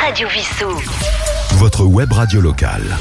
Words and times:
Radio 0.00 0.28
Vissou. 0.28 0.70
Votre 1.56 1.84
web 1.84 2.10
radio 2.12 2.40
locale. 2.40 2.96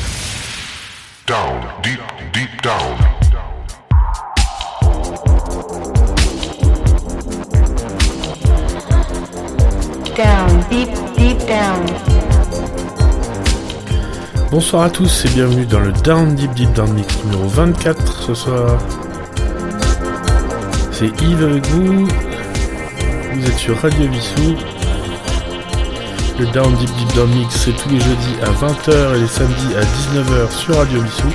Down, 1.26 1.62
deep, 1.82 2.02
deep 2.34 2.62
down. 2.62 2.98
Down, 10.18 10.66
deep, 10.70 10.90
deep 11.18 11.38
down. 11.48 11.86
Bonsoir 14.52 14.84
à 14.84 14.90
tous 14.90 15.24
et 15.24 15.30
bienvenue 15.30 15.66
dans 15.66 15.80
le 15.80 15.94
Down 15.94 16.36
Deep 16.36 16.54
Deep 16.54 16.74
Down 16.74 16.92
Mix 16.94 17.24
numéro 17.24 17.48
24 17.48 18.24
ce 18.24 18.34
soir. 18.34 18.78
C'est 20.92 21.08
Yves 21.22 21.44
avec 21.44 21.66
vous. 21.68 22.08
Vous 23.34 23.46
êtes 23.48 23.58
sur 23.58 23.80
Radio 23.80 24.10
Vissou. 24.12 24.58
Le 26.40 26.46
Down 26.46 26.74
Deep 26.76 26.90
Deep 26.96 27.14
Down 27.16 27.30
Mix 27.32 27.54
c'est 27.54 27.74
tous 27.74 27.90
les 27.90 28.00
jeudis 28.00 28.36
à 28.42 28.50
20h 28.52 29.14
et 29.14 29.20
les 29.20 29.28
samedis 29.28 29.76
à 29.76 29.82
19h 29.82 30.50
sur 30.50 30.78
Radio 30.78 31.02
Vissou. 31.02 31.28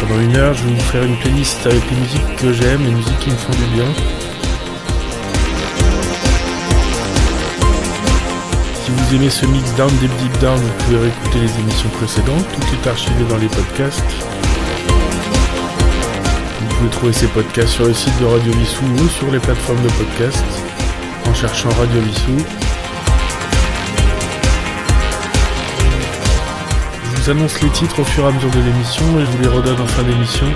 Pendant 0.00 0.20
une 0.20 0.34
heure, 0.34 0.52
je 0.52 0.64
vais 0.64 0.74
vous 0.74 0.80
faire 0.80 1.04
une 1.04 1.16
playlist 1.18 1.64
avec 1.64 1.80
les 1.88 1.96
musiques 1.96 2.36
que 2.38 2.52
j'aime, 2.52 2.84
les 2.84 2.90
musiques 2.90 3.20
qui 3.20 3.30
me 3.30 3.36
font 3.36 3.52
du 3.52 3.64
bien. 3.72 3.84
Si 8.84 8.90
vous 8.90 9.14
aimez 9.14 9.30
ce 9.30 9.46
mix 9.46 9.72
Down 9.76 9.92
Deep 10.00 10.16
Deep 10.16 10.38
Down, 10.40 10.58
vous 10.58 10.84
pouvez 10.84 10.98
réécouter 10.98 11.38
les 11.38 11.60
émissions 11.60 11.88
précédentes. 11.90 12.46
Tout 12.52 12.66
est 12.74 12.88
archivé 12.88 13.24
dans 13.28 13.38
les 13.38 13.48
podcasts. 13.48 14.02
Vous 16.60 16.74
pouvez 16.74 16.90
trouver 16.90 17.12
ces 17.12 17.28
podcasts 17.28 17.74
sur 17.74 17.86
le 17.86 17.94
site 17.94 18.18
de 18.20 18.24
Radio 18.24 18.52
Vissou 18.54 18.82
ou 18.98 19.08
sur 19.08 19.30
les 19.30 19.38
plateformes 19.38 19.82
de 19.82 19.90
podcasts 19.90 20.44
en 21.28 21.34
cherchant 21.34 21.68
Radio 21.78 22.00
Vissou. 22.00 22.44
Vous 27.22 27.30
annonce 27.30 27.62
les 27.62 27.70
titres 27.70 28.00
au 28.00 28.04
fur 28.04 28.24
et 28.24 28.28
à 28.28 28.32
mesure 28.32 28.50
de 28.50 28.58
l'émission 28.58 29.04
et 29.20 29.24
je 29.24 29.30
vous 29.30 29.42
les 29.42 29.48
redonne 29.48 29.80
en 29.80 29.86
fin 29.86 30.02
d'émission. 30.02 30.46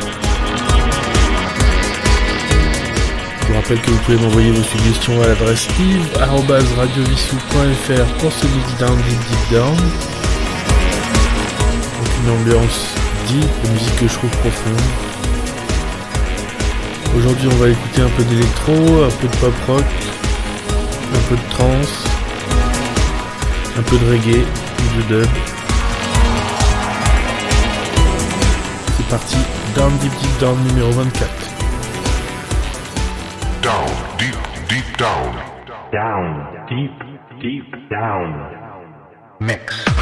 Je 3.40 3.46
vous 3.46 3.54
rappelle 3.54 3.80
que 3.80 3.90
vous 3.90 3.98
pouvez 3.98 4.16
m'envoyer 4.16 4.50
vos 4.50 4.64
suggestions 4.64 5.22
à 5.22 5.28
l'adresse 5.28 5.68
yves.radiovissou.fr 5.78 8.06
pour 8.18 8.32
ce 8.32 8.46
mix 8.46 8.74
down 8.80 8.96
deep 8.96 9.20
deep 9.28 9.50
down. 9.52 9.76
Donc 9.76 12.08
une 12.24 12.30
ambiance 12.30 12.96
deep, 13.28 13.46
de 13.62 13.68
musique 13.70 13.96
que 14.00 14.08
je 14.08 14.14
trouve 14.14 14.30
profonde. 14.30 14.80
Aujourd'hui 17.16 17.48
on 17.52 17.56
va 17.56 17.68
écouter 17.68 18.02
un 18.02 18.10
peu 18.16 18.24
d'électro, 18.24 19.04
un 19.04 19.10
peu 19.20 19.28
de 19.28 19.36
pop 19.36 19.54
rock, 19.68 19.84
un 21.14 21.20
peu 21.28 21.36
de 21.36 21.48
trance, 21.50 22.02
un 23.78 23.82
peu 23.82 23.96
de 23.98 24.10
reggae 24.10 24.44
de 24.96 25.02
dub. 25.08 25.28
C'est 29.08 29.10
parti, 29.10 29.36
Down 29.76 29.92
Deep 29.98 30.12
Deep 30.20 30.40
Down 30.40 30.58
numéro 30.64 30.90
24. 30.90 31.30
Down, 33.62 33.86
deep, 34.18 34.34
deep 34.68 34.98
down. 34.98 35.32
Down, 35.92 36.66
deep, 36.68 37.40
deep 37.40 37.88
down. 37.88 38.34
Mix. 39.40 39.95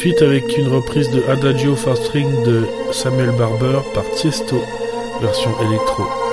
Suite 0.00 0.22
avec 0.22 0.56
une 0.56 0.68
reprise 0.68 1.10
de 1.10 1.22
Adagio 1.24 1.76
for 1.76 1.94
String 1.94 2.42
de 2.42 2.66
Samuel 2.90 3.32
Barber 3.32 3.80
par 3.92 4.10
Tiesto, 4.12 4.62
version 5.20 5.50
électro. 5.60 6.29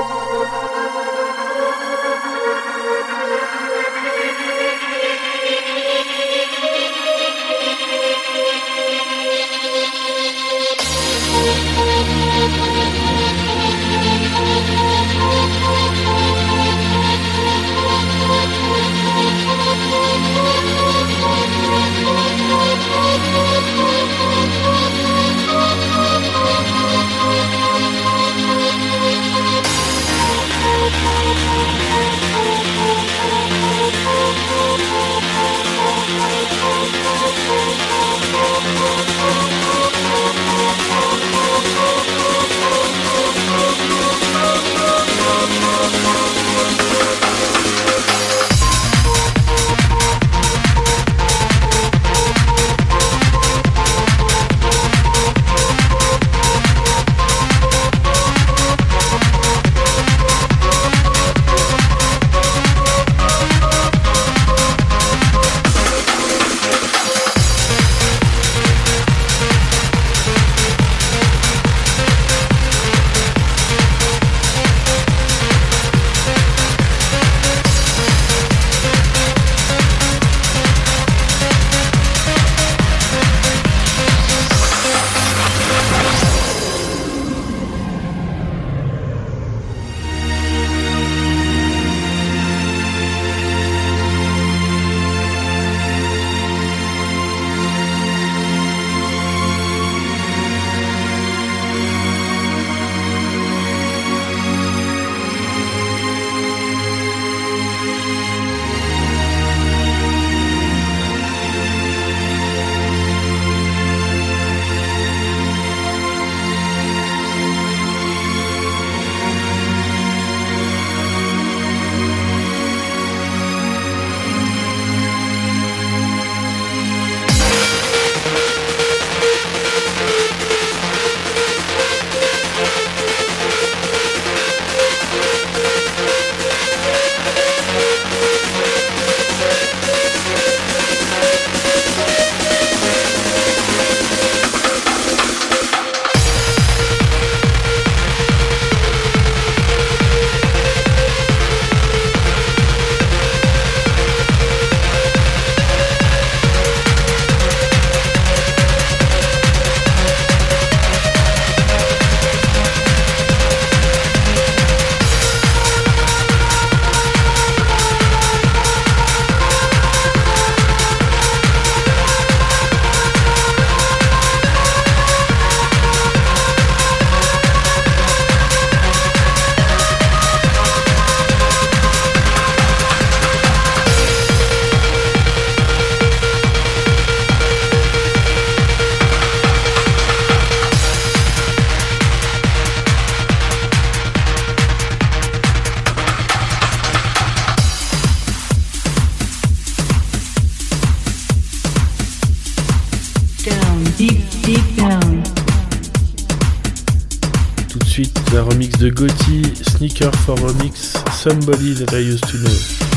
tout 207.78 207.86
de 207.86 207.90
suite 207.90 208.20
la 208.34 208.44
remix 208.44 208.78
de 208.78 208.90
Gotti, 208.90 209.42
Sneaker 209.62 210.12
for 210.26 210.38
Remix, 210.40 210.94
Somebody 211.14 211.76
That 211.76 211.96
I 211.96 212.02
Used 212.02 212.26
to 212.28 212.38
Know. 212.38 212.97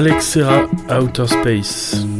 Alex 0.00 0.24
Serra, 0.24 0.66
Outer 0.88 1.26
Space. 1.26 2.19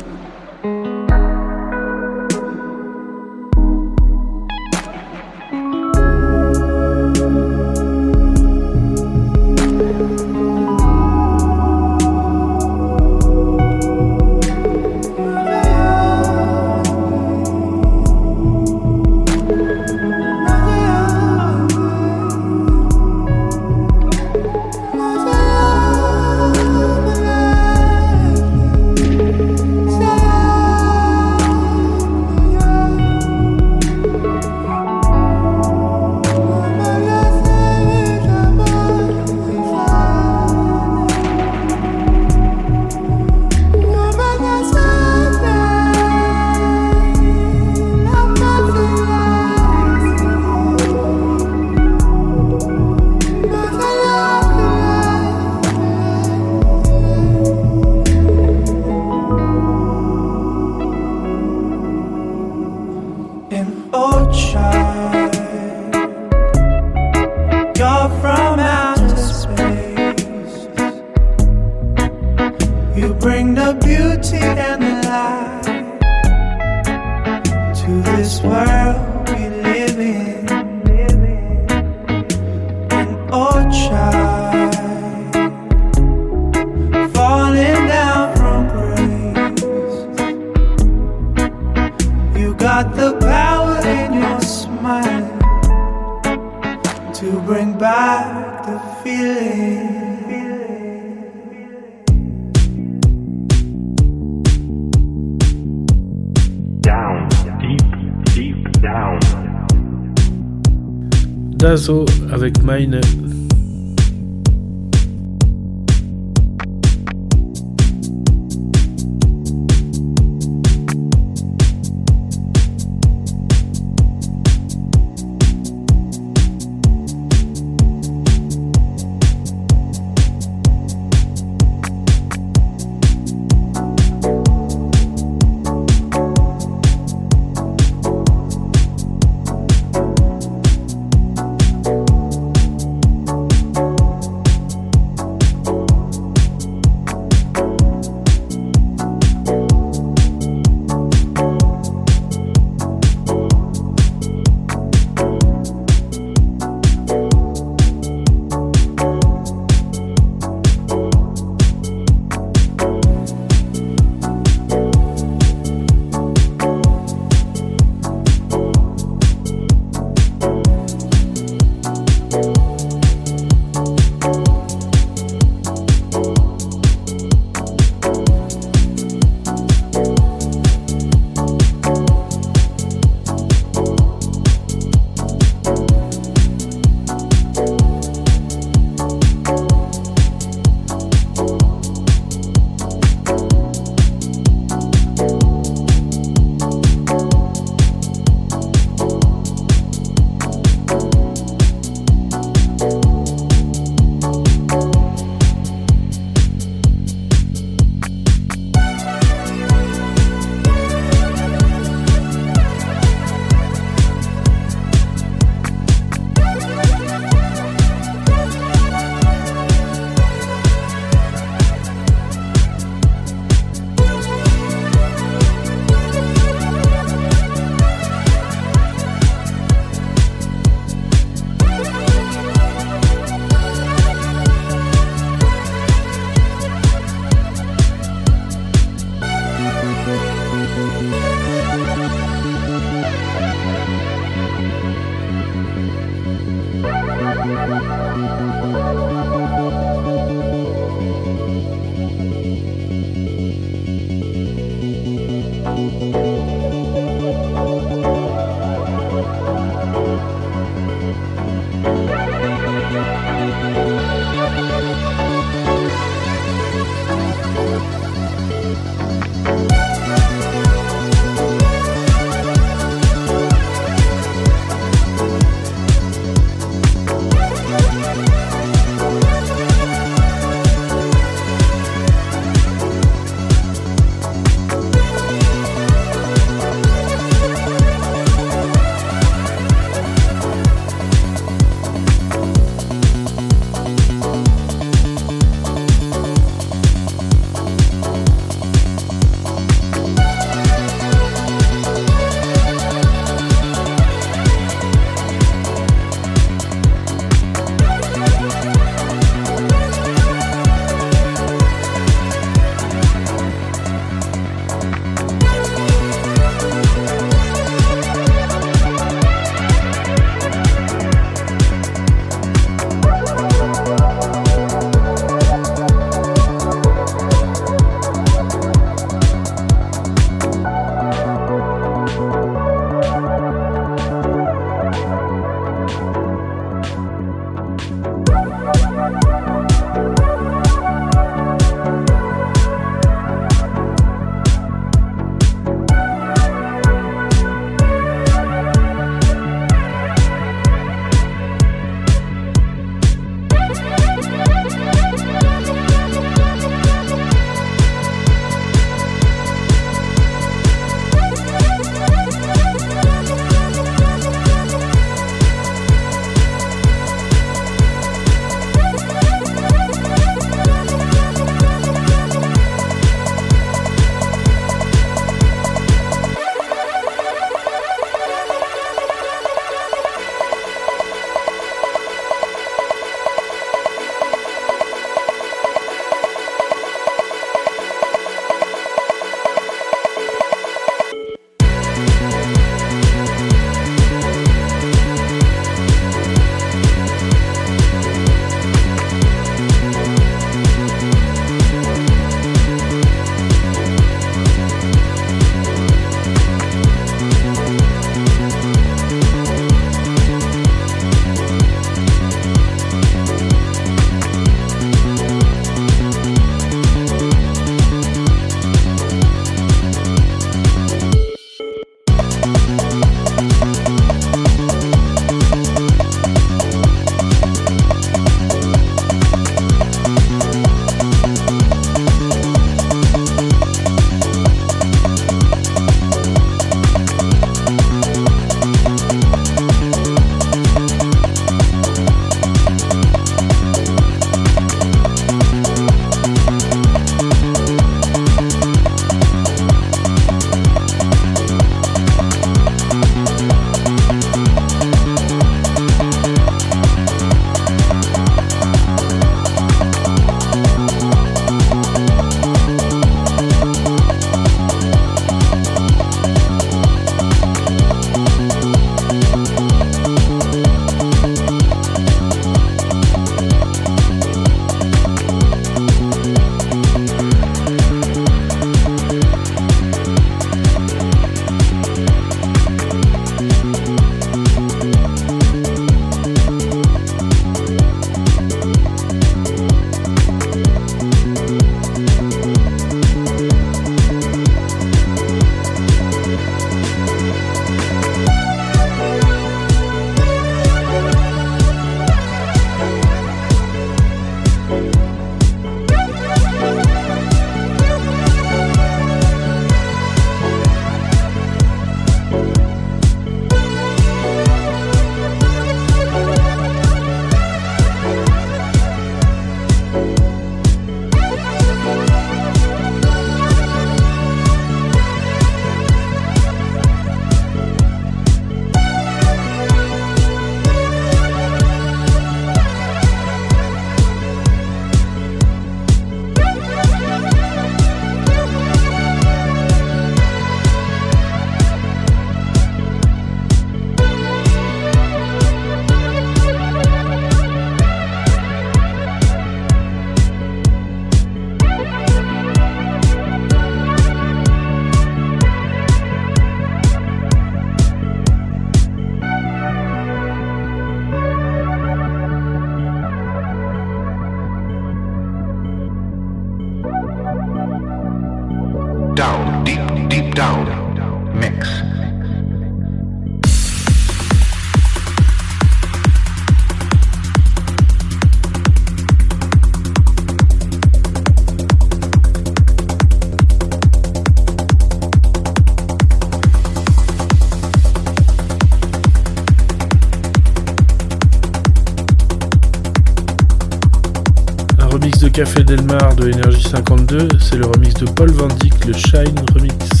Café 595.33 595.63
Delmar 595.63 596.15
de 596.15 596.29
Energy 596.29 596.61
52, 596.61 597.27
c'est 597.39 597.55
le 597.55 597.65
remix 597.65 597.93
de 597.93 598.05
Paul 598.05 598.31
Van 598.31 598.47
le 598.85 598.93
Shine 598.93 599.39
Remix. 599.53 600.00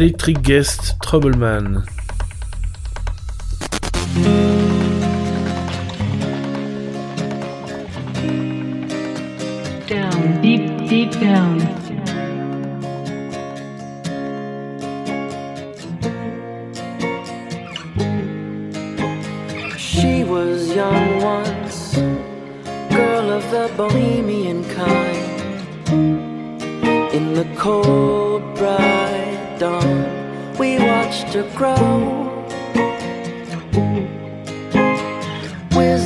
Electric 0.00 0.40
Guest 0.40 0.98
Troubleman. 1.00 1.99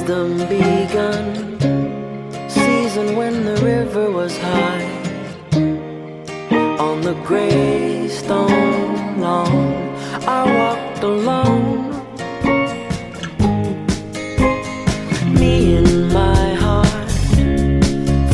wisdom 0.04 0.36
begun. 0.48 1.58
Season 2.48 3.16
when 3.16 3.44
the 3.44 3.56
river 3.64 4.10
was 4.10 4.36
high. 4.36 4.84
On 6.78 7.00
the 7.00 7.14
gray 7.24 8.08
stone 8.08 9.20
lawn, 9.20 9.96
I 10.26 10.42
walked 10.58 11.02
alone. 11.02 11.90
Me 15.32 15.76
and 15.76 16.12
my 16.12 16.54
heart, 16.54 17.10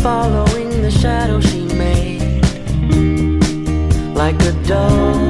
following 0.03 0.83
the 0.83 0.91
shadow 0.91 1.41
she 1.41 1.63
made, 1.75 2.45
like 4.15 4.41
a 4.43 4.53
dove. 4.67 5.30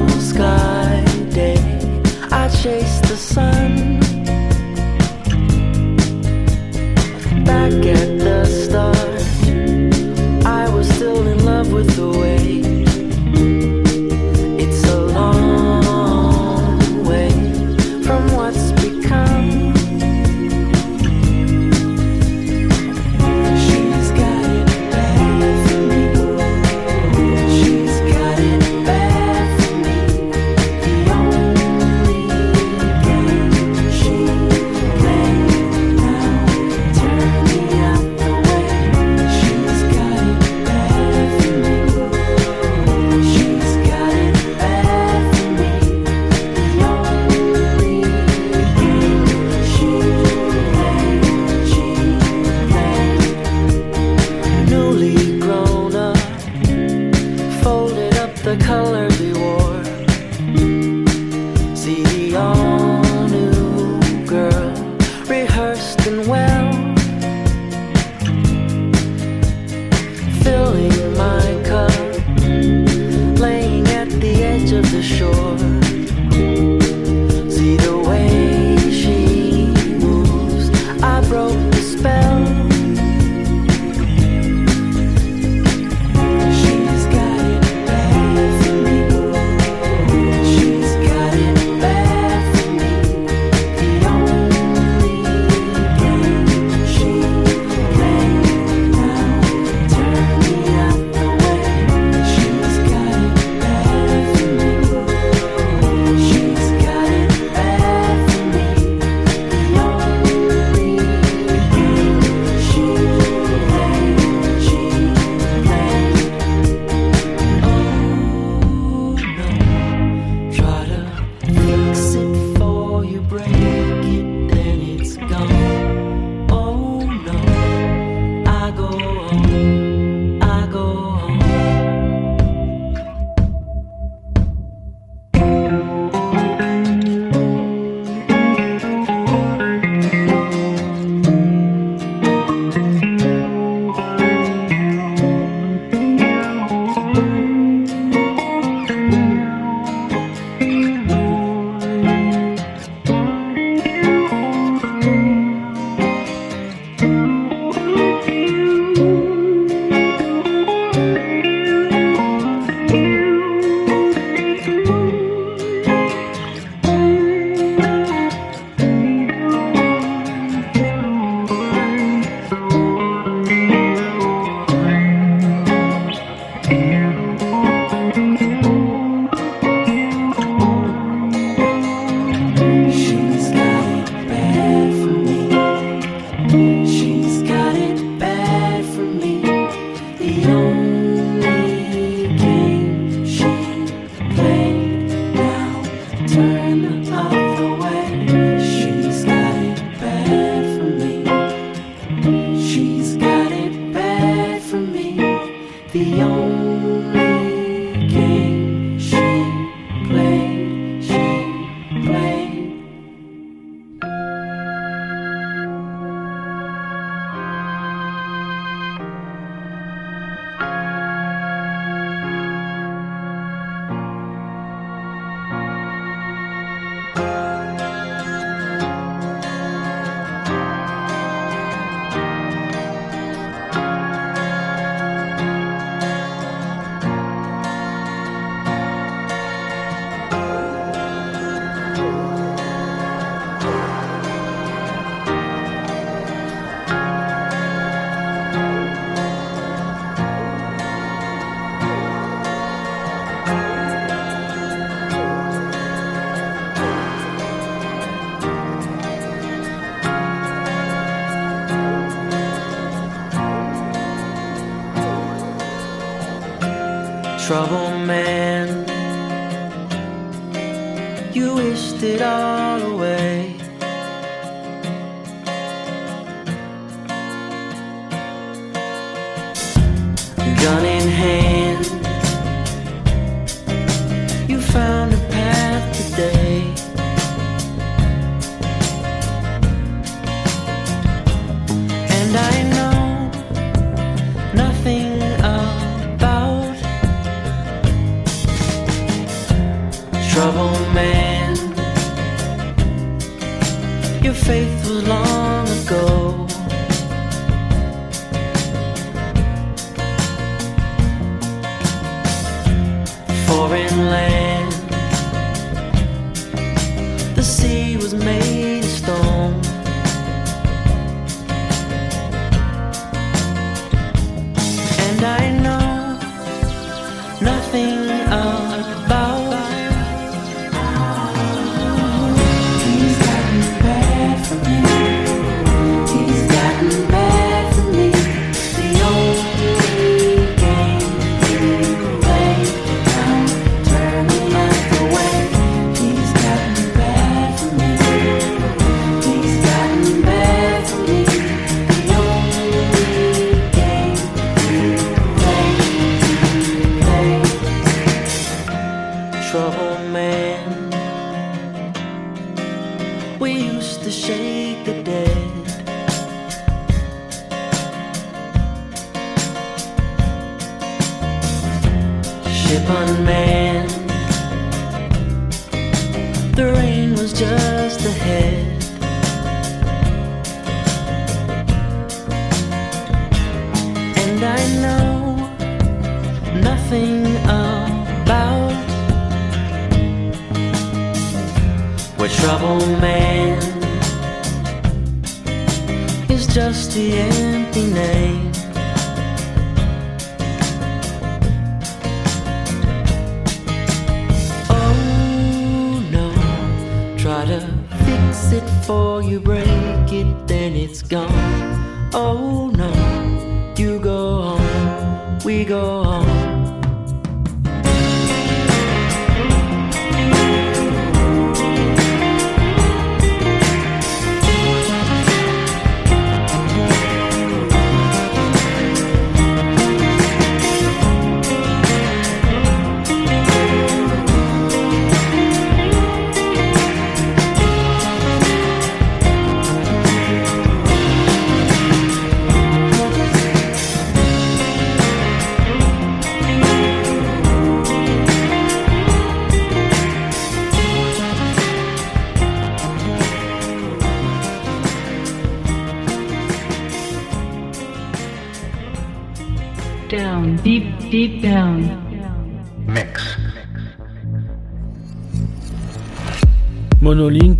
the 205.93 206.22
only 206.22 206.60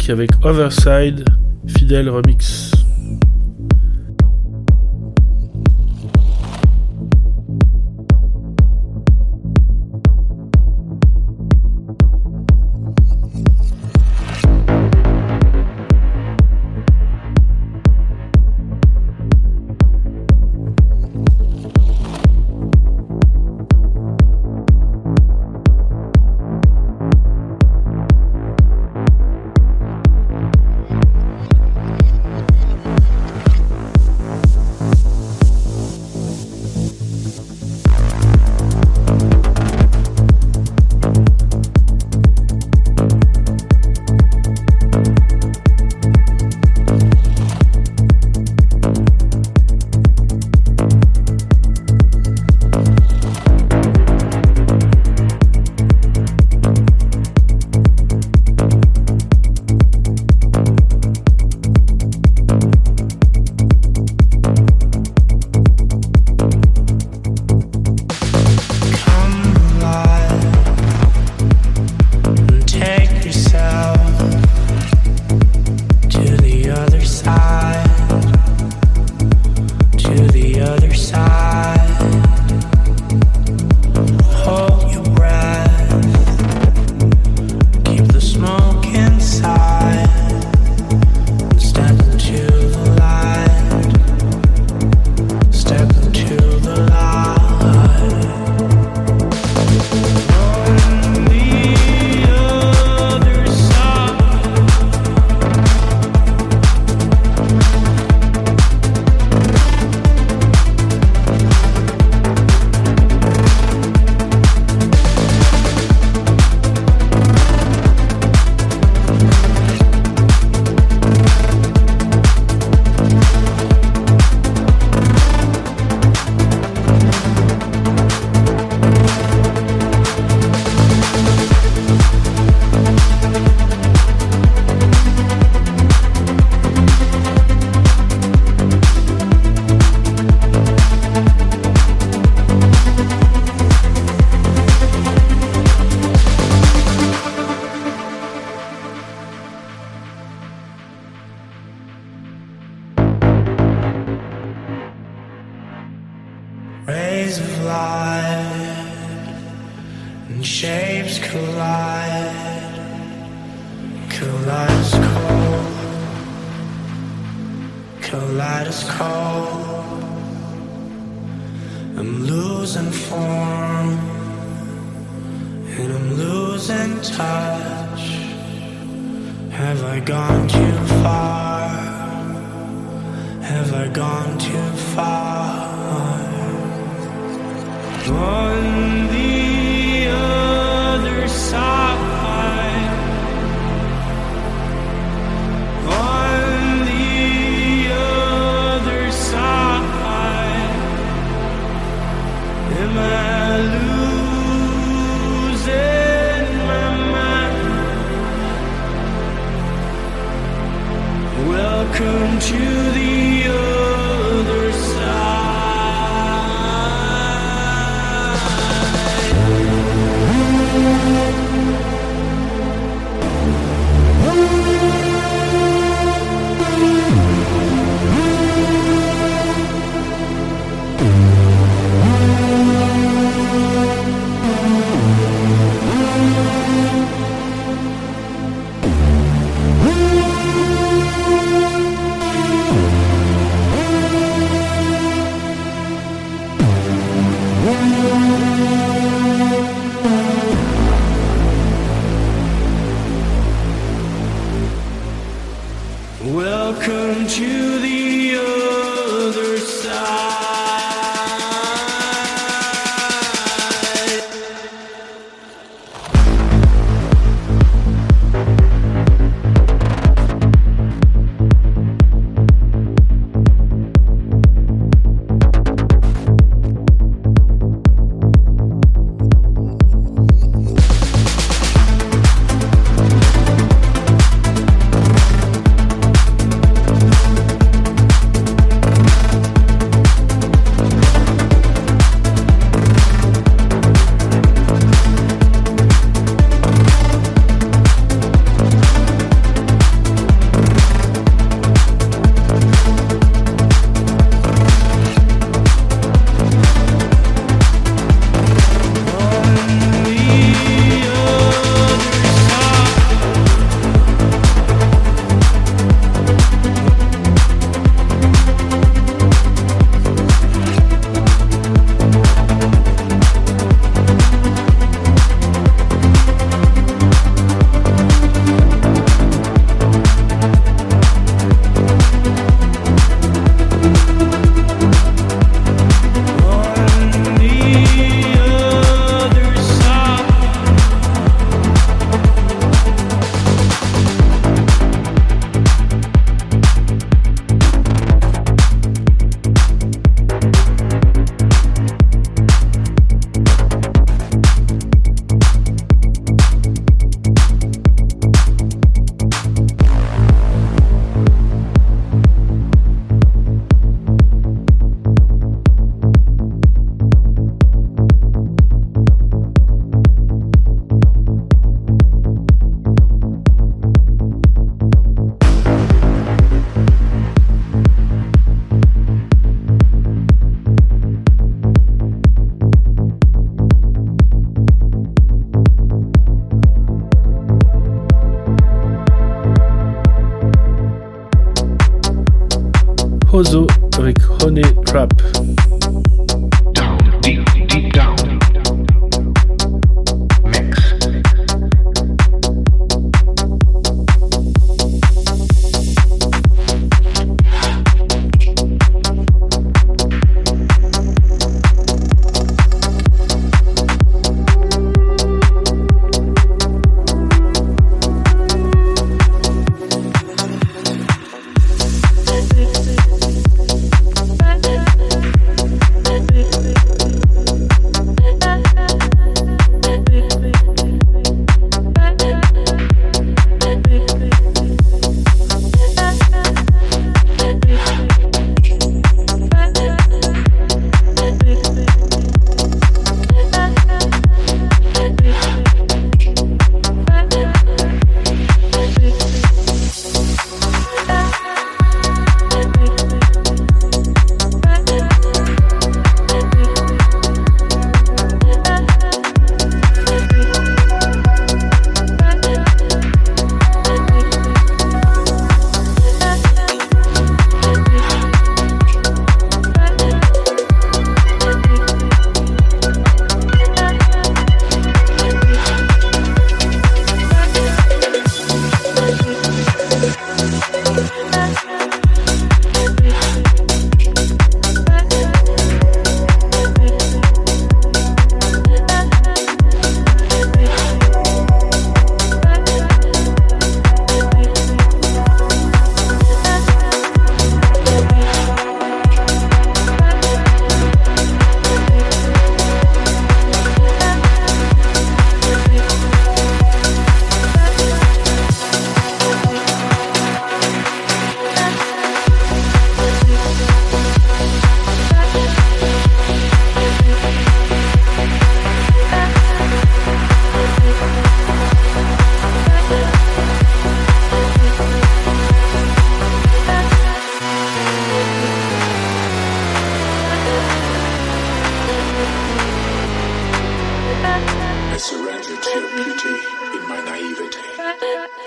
Avec 0.09 0.31
Overside, 0.43 1.25
fidèle 1.69 2.09
remix. 2.09 2.70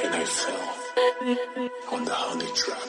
And 0.04 0.16
I 0.16 0.26
fell 0.26 0.76
on 1.92 2.06
the 2.06 2.14
honey 2.14 2.52
trap. 2.54 2.80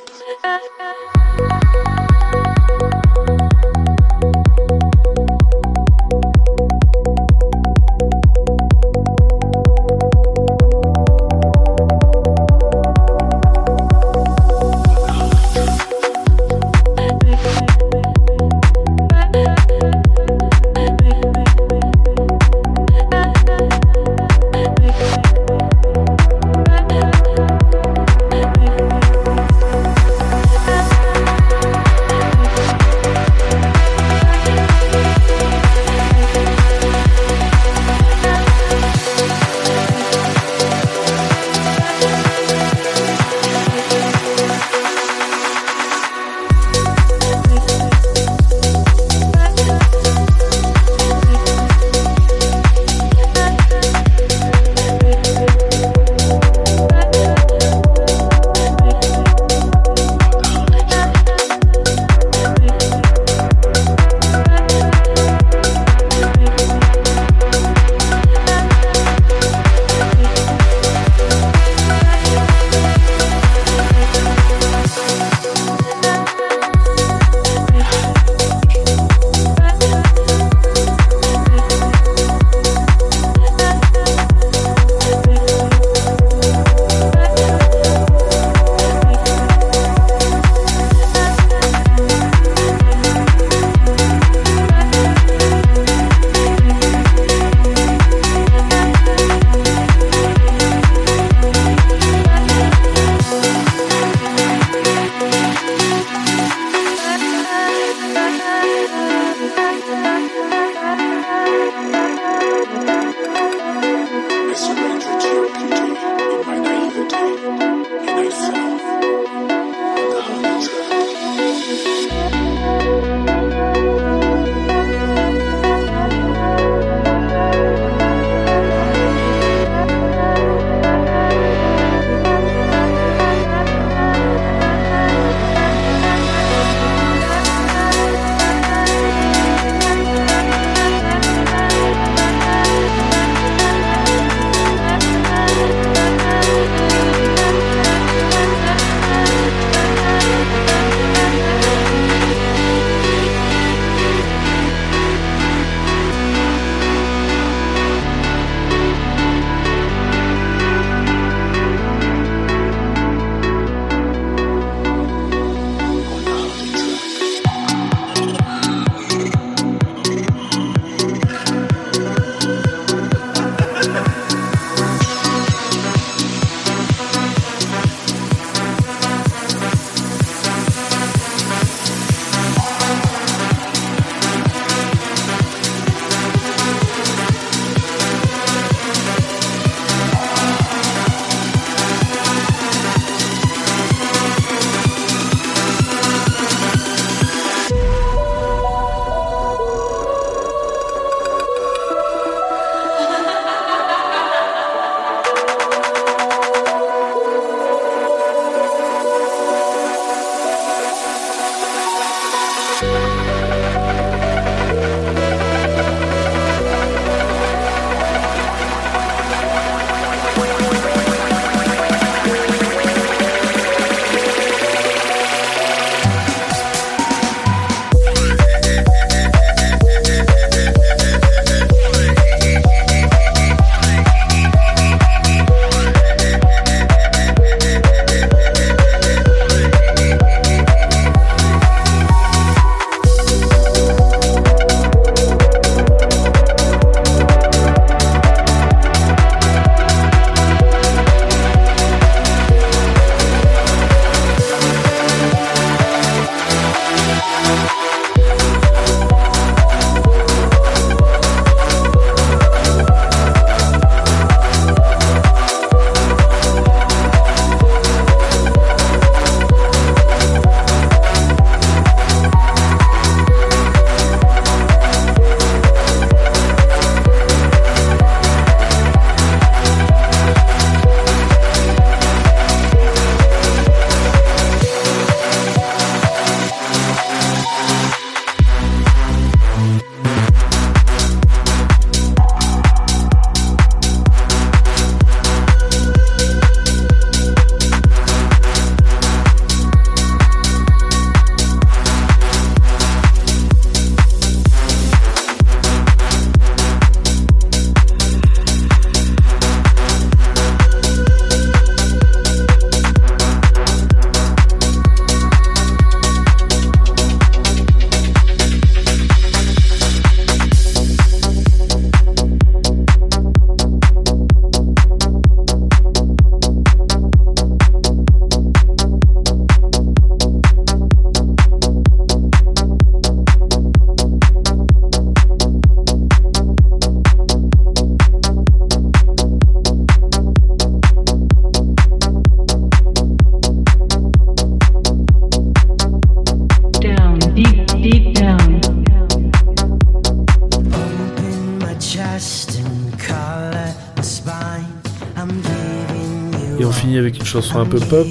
Avec 357.05 357.19
une 357.19 357.27
chanson 357.27 357.59
un 357.59 357.67
peu 357.67 357.79
pop, 357.81 358.07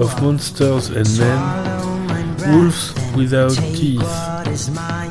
Of 0.00 0.22
Monsters 0.22 0.90
and 0.96 1.18
Men, 1.18 2.54
Wolves 2.54 2.94
Without 3.14 3.54
Teeth. 3.74 5.07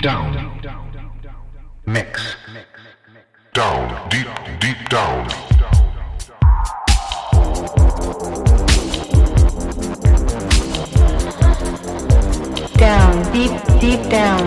Deep, 0.00 0.12
down. 0.62 0.80
Mix. 1.86 2.36
Down, 3.52 4.08
deep, 4.08 4.28
deep 4.60 4.88
down. 4.88 5.28
Down, 12.78 13.32
deep, 13.32 13.50
deep 13.80 14.08
down. 14.08 14.40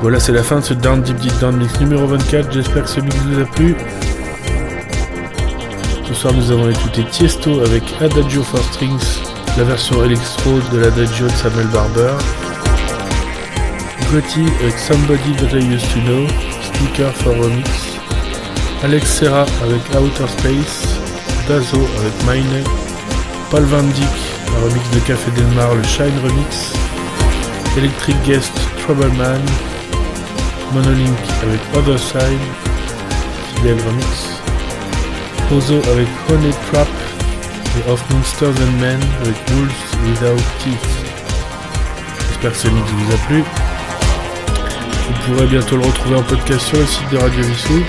Voilà, 0.00 0.20
c'est 0.20 0.32
la 0.32 0.42
fin 0.42 0.60
de 0.60 0.64
ce 0.64 0.72
Down 0.74 1.02
Deep 1.02 1.16
Deep 1.16 1.38
Down 1.40 1.56
Mix 1.56 1.78
numéro 1.80 2.06
24. 2.06 2.50
J'espère 2.50 2.84
que 2.84 2.88
ce 2.88 3.00
mix 3.00 3.16
vous 3.16 3.40
a 3.40 3.44
plu. 3.44 3.74
Ce 6.08 6.14
soir, 6.14 6.32
nous 6.34 6.52
avons 6.52 6.70
écouté 6.70 7.04
Tiesto 7.10 7.60
avec 7.62 7.82
Adagio 8.00 8.40
for 8.44 8.62
Strings, 8.72 9.22
la 9.58 9.64
version 9.64 10.04
electro 10.04 10.60
de 10.72 10.78
l'Adagio 10.78 11.26
de 11.26 11.32
Samuel 11.32 11.66
Barber. 11.66 12.12
Gotti 14.12 14.44
avec 14.60 14.78
Somebody 14.78 15.32
That 15.34 15.58
I 15.58 15.64
Used 15.64 15.88
to 15.92 16.00
Know, 16.02 16.28
Speaker 16.62 17.12
for 17.12 17.34
Remix. 17.34 17.68
Alex 18.84 19.04
Serra 19.18 19.46
avec 19.64 19.82
Outer 20.00 20.28
Space. 20.28 21.00
Dazo 21.48 21.78
avec 21.98 22.14
Mine. 22.28 22.62
Paul 23.50 23.64
Van 23.64 23.82
Dyk, 23.82 24.06
un 24.48 24.64
remix 24.64 24.88
de 24.90 25.00
Café 25.00 25.30
Del 25.32 25.46
Mar, 25.56 25.74
le 25.74 25.82
Shine 25.82 26.18
Remix. 26.22 26.72
Electric 27.76 28.16
Guest 28.22 28.52
Trouble 28.78 29.10
Man. 29.18 29.42
Monolink 30.72 31.18
avec 31.42 31.60
Other 31.74 31.98
Side, 31.98 32.40
fidèle 33.56 33.78
remix. 33.88 34.35
Avec 35.48 36.08
Honey 36.28 36.50
Trap 36.72 36.88
et 37.78 37.84
Of 37.88 38.04
Monsters 38.10 38.48
and 38.48 38.72
Men 38.80 38.98
avec 39.22 39.36
Wolves 39.50 39.70
Without 40.04 40.42
Teeth. 40.58 40.88
J'espère 42.28 42.50
que 42.50 42.58
ce 42.58 42.66
mix 42.66 42.90
vous 42.90 43.12
a 43.14 43.18
plu. 43.28 43.44
Vous 45.06 45.14
pourrez 45.24 45.46
bientôt 45.46 45.76
le 45.76 45.84
retrouver 45.86 46.16
en 46.16 46.24
podcast 46.24 46.66
sur 46.66 46.78
le 46.78 46.86
site 46.86 47.08
de 47.12 47.18
Radio 47.18 47.44
Vissou. 47.44 47.80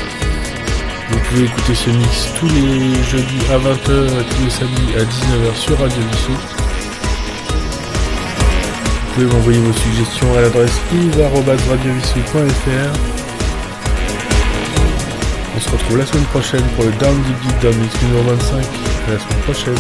Vous 1.09 1.17
pouvez 1.29 1.45
écouter 1.45 1.73
ce 1.73 1.89
mix 1.89 2.29
tous 2.39 2.47
les 2.49 3.03
jeudis 3.03 3.41
à 3.51 3.57
20h 3.57 4.05
et 4.05 4.25
tous 4.29 4.43
les 4.43 4.51
samedis 4.51 4.93
à 4.95 5.01
19h 5.01 5.55
sur 5.55 5.79
Radio 5.79 6.03
Vissou. 6.11 6.33
Vous 9.07 9.13
pouvez 9.15 9.25
m'envoyer 9.25 9.59
vos 9.59 9.73
suggestions 9.73 10.31
à 10.37 10.41
l'adresse 10.41 10.79
yves.radiovissou.fr. 10.93 13.26
On 15.67 15.71
se 15.71 15.75
retrouve 15.75 15.97
la 15.97 16.05
semaine 16.05 16.25
prochaine 16.25 16.63
pour 16.75 16.85
le 16.85 16.91
Down 16.93 17.21
Deep 17.23 17.39
Deep 17.41 17.59
Down 17.59 17.75
Mix 17.77 18.01
numéro 18.01 18.23
25. 18.23 18.55
À 18.55 19.11
la 19.11 19.19
semaine 19.19 19.39
prochaine. 19.43 19.75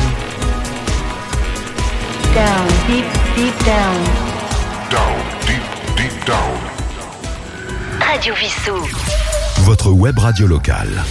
Down, 2.35 2.67
deep, 2.87 3.05
deep 3.35 3.65
down. 3.65 4.03
Down, 4.91 5.15
deep, 5.45 5.63
deep 5.95 6.25
down. 6.25 6.57
Radio 8.01 8.33
Vissou. 8.35 8.85
Votre 9.63 9.91
web 9.91 10.19
radio 10.19 10.47
locale. 10.47 11.03